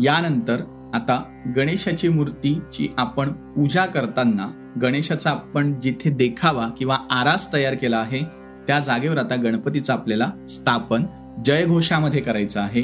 यानंतर 0.00 0.60
आता 0.94 1.22
गणेशाची 1.56 2.08
मूर्तीची 2.08 2.94
आपण 2.98 3.28
पूजा 3.28 3.86
करताना 3.86 4.72
गणेशाचा 4.82 5.30
आपण 5.30 5.80
जिथे 5.80 6.10
देखावा 6.10 6.68
किंवा 6.78 6.98
आरास 7.10 7.52
तयार 7.52 7.74
केला 7.74 7.98
आहे 7.98 8.39
त्या 8.66 8.78
जागेवर 8.78 9.18
आता 9.18 9.36
गणपतीचं 9.36 9.92
आपल्याला 9.92 10.46
स्थापन 10.48 11.04
जयघोषामध्ये 11.44 12.20
करायचं 12.20 12.60
आहे. 12.60 12.82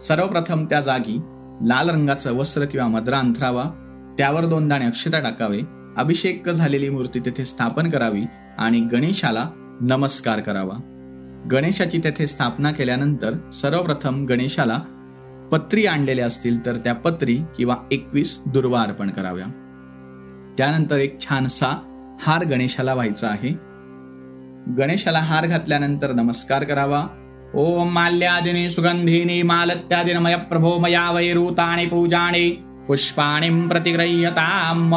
सर्वप्रथम 0.00 0.64
त्या 0.64 0.80
जागी 0.80 1.20
लाल 1.68 1.90
रंगाचं 1.90 2.32
वस्त्र 2.32 2.64
किंवा 2.64 2.86
मद्रा 2.86 3.18
अंथरावा 3.18 3.64
त्यावर 4.18 4.44
दोन 4.44 4.68
दाणे 4.68 4.84
अक्षता 4.84 5.20
टाकावे 5.20 5.60
अभिषेक 5.96 6.48
झालेली 6.48 6.88
मूर्ती 6.88 7.20
तेथे 7.20 7.44
स्थापन 7.44 7.90
करावी 7.90 8.22
आणि 8.58 8.80
गणेशाला 8.80 9.48
नमस्कार 9.80 10.40
करावा. 10.40 10.74
गणेशाची 11.50 11.98
तेथे 12.04 12.26
स्थापना 12.26 12.70
केल्यानंतर 12.70 13.50
सर्वप्रथम 13.50 14.26
गणेशाला 14.26 14.78
पत्री 15.52 15.86
आणलेल्या 15.86 16.26
असतील 16.26 16.66
तर 16.66 16.76
त्या 16.76 16.94
पत्री 16.94 17.38
किंवा 17.56 17.76
एकवीस 17.92 18.40
दुर्वा 18.46 18.82
अर्पण 18.82 19.10
कराव्या. 19.10 19.46
त्यानंतर 20.58 20.98
एक 20.98 21.20
छानसा 21.20 21.70
हार 22.20 22.44
गणेशाला 22.44 22.94
व्हायचा 22.94 23.28
आहे. 23.28 23.71
गणेशाला 24.68 25.18
हार 25.18 25.46
घातल्यानंतर 25.46 26.12
नमस्कार 26.12 26.64
करावा. 26.64 27.06
ओम 27.54 27.88
माल्यादिनी 27.88 28.70
सुगंधिनी 28.70 29.42
मालत्यादिनमय 29.42 30.36
प्रभो 30.36 30.78
मया 30.78 31.10
वैरूताणी 31.10 31.86
पूजाणि 31.86 32.50
पुष्पाणी 32.88 33.66
प्रतिग्रह्यताम. 33.68 34.94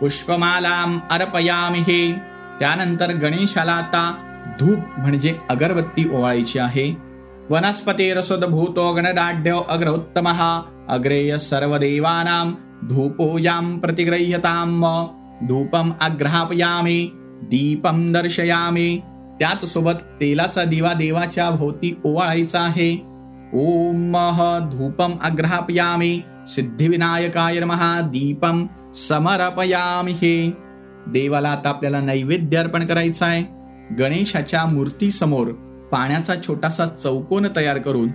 पुष्पमालाम 0.00 0.98
अर्पयामि 1.10 1.78
हे. 1.78 2.12
त्यानंतर 2.60 3.12
गणेशाला 3.12 3.72
आता 3.72 4.14
धूप 4.60 4.78
म्हणजे 4.98 5.36
अगरबत्ती 5.50 6.10
ओवाळायची 6.14 6.58
आहे. 6.58 6.96
वनस्पती 7.50 8.12
रसद 8.14 8.44
भूतो 8.44 8.92
गणदाढ्य 8.92 9.60
अग्रोत्तम. 9.68 10.28
अग्रेय 10.88 11.38
सर्वदेवानां 11.38 12.52
धूपोयां 12.88 13.78
प्रतिग्रह्यताम. 13.78 14.80
धूपम 15.46 15.92
अग्रहापयामी 16.00 17.10
दीपम 17.42 18.12
दर्शयामे. 18.12 19.02
त्याचसोबत 19.40 19.92
तेलाचा 19.92 20.64
दिवा 20.64 20.92
देवाच्या 20.92 21.50
भोवती 21.50 22.00
ओवाळायचा 22.04 22.60
आहे. 22.60 23.02
ओम 23.54 23.96
मह 23.96 24.58
धूपम 24.58 25.12
अग्रहापयामे 25.22 26.24
सिद्धिविनायकाय 26.48 27.60
महा 27.60 28.00
दीपम 28.00 28.66
समर्पयामी 28.94 30.12
हे. 30.12 30.56
देवाला 31.06 31.48
आता 31.48 31.68
आपल्याला 31.68 32.00
नैवेद्य 32.00 32.58
अर्पण 32.58 32.86
करायचा 32.86 33.26
आहे. 33.26 33.44
गणेशाच्या 33.98 34.64
मूर्ती 34.64 35.10
समोर 35.10 35.46
पाण्याचा 35.92 36.34
छोटासा 36.46 36.86
चौकोन 36.86 37.46
तयार 37.56 37.78
करून 37.78 38.08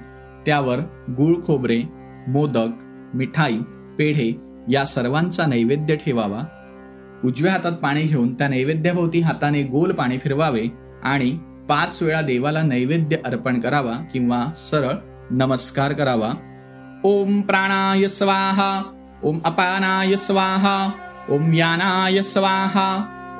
त्यावर 0.46 0.78
गुळ 1.10 1.36
खोबरे 1.46 1.82
मोदक 2.28 2.70
मिठाई 3.14 3.58
पेढे 3.98 4.42
या 4.70 4.86
सर्वांचा 4.86 5.46
नैवेद्य 5.46 5.96
ठेवावा. 5.96 6.42
उजव्या 7.26 7.52
हातात 7.52 7.72
पाणी 7.72 8.02
घेऊन 8.02 8.34
त्या 8.34 8.48
नैवेद्याभोवती 8.48 9.20
हाताने 9.20 9.64
गोल 9.64 9.92
पाणी 9.92 10.18
फिरवावे 10.18 10.68
आणि 11.04 11.32
पाच 11.70 12.02
वेळा 12.02 12.22
देवाला 12.22 12.62
नैवेद्य 12.62 13.18
अर्पण 13.26 13.60
करावा 13.60 13.94
किंवा 14.14 14.46
सरळ 14.58 14.94
नमस्कार 15.32 15.94
करावा. 15.94 16.32
ओम 17.04 17.42
प्राणाय 17.42 18.08
स्वाहा 18.08 18.84
ओम 19.24 19.40
अपानाय 19.46 20.16
स्वाहा 20.18 20.92
ओम 21.30 21.54
यानाय 21.54 22.22
स्वाहा 22.24 22.88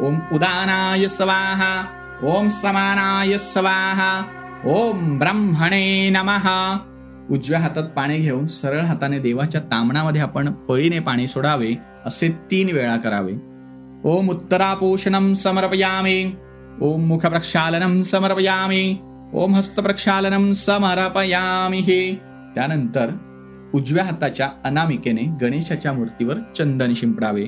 ओम 0.02 0.18
उदानाय 0.34 1.08
स्वाहा 1.08 1.74
ओम 2.24 2.50
समानाय 2.50 3.38
स्वाहा 3.38 4.12
ओम 4.66 5.18
ब्रह्मणे 5.20 6.10
नमः. 6.10 6.48
उजव्या 7.32 7.60
हातात 7.60 7.84
पाणी 7.84 8.18
घेऊन 8.18 8.48
सरळ 8.48 8.86
हाताने 8.86 9.20
देवाच्या 9.20 9.62
तांबणामध्ये 9.62 10.22
आपण 10.22 10.52
पळीने 10.68 11.00
पाणी 11.00 11.28
सोडावे 11.28 11.74
असे 12.06 12.30
तीन 12.52 12.76
वेळा 12.76 12.98
करावे. 12.98 13.34
ओम 14.06 14.30
उत्तरापोषणं 14.30 15.36
समर्पयामि 15.36 16.32
ओम 16.82 17.02
मुख 17.02 17.26
प्रक्षालनम 17.26 18.02
समर्पयामी 18.02 18.98
ओम 19.34 19.56
हस्त 19.56 19.80
प्रक्षालनम 19.80 20.54
हे 21.74 22.22
त्यानंतर 22.56 23.10
उजव्या 23.74 24.04
हाताच्या 24.04 24.50
अनामिकेने 24.66 25.22
गणेशाच्या 25.22 25.94
मूर्तीवर 25.94 26.34
चंदन 26.56 26.94
शिंपडावे. 26.94 27.46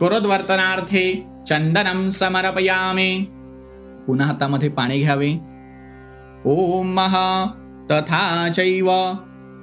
कुरुद्वर्तनार्थे 0.00 1.26
चंदनम 1.46 2.08
समर्पयामि. 2.08 3.24
पुन्हा 4.06 4.26
हातामध्ये 4.26 4.68
पाणी 4.68 4.98
घ्यावे. 4.98 5.32
ओम 6.44 6.86
महा 6.86 7.46
तथा 7.90 8.48
चैव. 8.54 8.90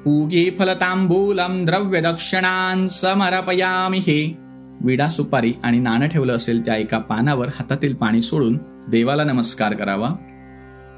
पूगी 0.06 0.50
फलतांबूलम 0.60 1.66
द्रव्य 1.66 2.02
दक्षिणान 2.02 2.88
समर्पयामि 2.88 3.98
हे 3.98 4.49
विडा 4.82 5.08
सुपारी 5.08 5.54
आणि 5.64 5.80
नाणं 5.80 6.08
ठेवलं 6.08 6.36
असेल 6.36 6.66
त्या 6.66 6.76
एका 6.76 6.98
पानावर 6.98 7.48
हातातील 7.48 7.94
पाणी 7.94 8.22
सोडून 8.22 8.58
देवाला 8.88 9.24
नमस्कार 9.24 9.74
करावा. 9.74 10.10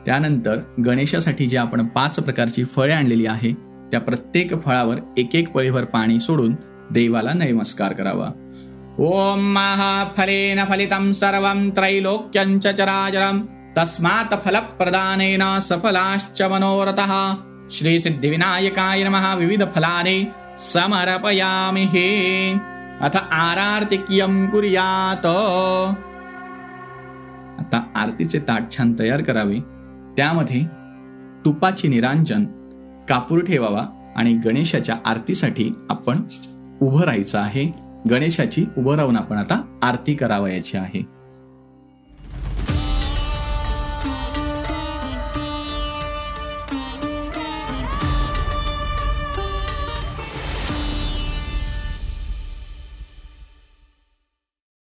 त्यानंतर 0.05 0.59
गणेशासाठी 0.85 1.47
जे 1.47 1.57
आपण 1.57 1.87
पाच 1.87 2.19
प्रकारची 2.19 2.63
फळे 2.63 2.93
आणलेली 2.93 3.25
आहे 3.25 3.53
त्या 3.91 3.99
प्रत्येक 3.99 4.63
फळावर 4.63 4.97
एक 5.17 5.35
एक 5.35 5.51
पळीवर 5.51 5.83
पाणी 5.83 6.19
सोडून 6.19 6.55
देवाला 6.93 7.33
नमस्कार 7.33 7.93
करावा. 7.93 8.27
ओम 8.99 9.53
महाफलेन 9.53 10.63
फलितं 10.69 11.13
सर्वं 11.13 11.69
त्रैलोक्यंच 11.69 12.67
चराचरं 12.67 13.39
तस्मात् 13.77 14.45
फलप्रदानेन 14.45 15.59
सफलाश्च 15.59 16.41
मनोरथः। 16.41 17.33
श्री 17.71 17.99
सिद्धिविनायकाय 17.99 19.03
नमः। 19.03 19.35
विविध 19.35 19.63
फलाने 19.75 20.27
समर्पयामि 20.59 21.81
हे। 21.81 22.70
अथ 23.03 23.17
आरार्तिक्यम 23.17 24.45
कुर्यात. 24.45 25.25
आता 27.59 27.83
आरतीचे 27.95 28.39
ताट 28.39 28.63
छान 28.77 28.95
तयार 28.99 29.21
करावे. 29.21 29.59
त्यामध्ये 30.17 30.63
तुपाची 31.45 31.87
निरांजन 31.87 32.43
कापूर 33.09 33.43
ठेवावा 33.43 34.13
आणि 34.15 34.33
गणेशाच्या 34.33 34.95
आरतीसाठी 35.05 35.73
आपण 35.89 36.17
उभं 36.81 37.01
राहायचं 37.01 37.39
आहे. 37.39 37.71
गणेशाची 38.09 38.65
उभं 38.77 38.95
राहून 38.95 39.15
आपण 39.15 39.37
आता 39.37 39.79
आरती 39.83 40.15
करावयाची 40.15 40.77
आहे. 40.77 41.20